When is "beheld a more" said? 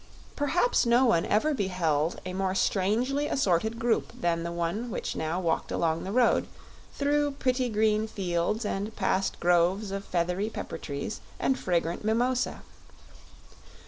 1.53-2.55